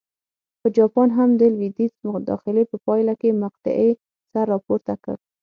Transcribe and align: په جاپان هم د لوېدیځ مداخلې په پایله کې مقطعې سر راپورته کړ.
په 0.61 0.67
جاپان 0.77 1.09
هم 1.17 1.29
د 1.41 1.43
لوېدیځ 1.55 1.93
مداخلې 2.13 2.63
په 2.71 2.77
پایله 2.85 3.13
کې 3.21 3.39
مقطعې 3.43 3.89
سر 4.31 4.45
راپورته 4.53 4.93
کړ. 5.03 5.15